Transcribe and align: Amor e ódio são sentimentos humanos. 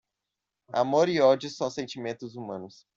Amor 0.73 1.09
e 1.09 1.21
ódio 1.21 1.47
são 1.51 1.69
sentimentos 1.69 2.35
humanos. 2.35 2.87